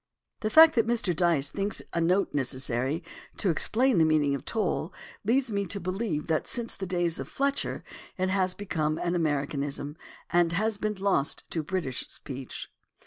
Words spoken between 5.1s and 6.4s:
leads me to believe